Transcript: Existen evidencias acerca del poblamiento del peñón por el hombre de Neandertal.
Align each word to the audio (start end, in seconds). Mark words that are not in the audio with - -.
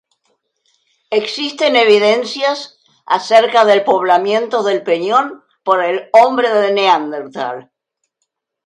Existen 1.11 1.75
evidencias 1.75 2.79
acerca 3.05 3.65
del 3.65 3.83
poblamiento 3.83 4.63
del 4.63 4.81
peñón 4.81 5.43
por 5.63 5.83
el 5.83 6.09
hombre 6.13 6.49
de 6.49 6.71
Neandertal. 6.73 7.71